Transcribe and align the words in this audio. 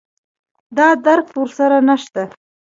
دا 0.77 0.87
درک 1.05 1.27
ور 1.37 1.49
سره 1.57 1.77
نشته 1.87 2.23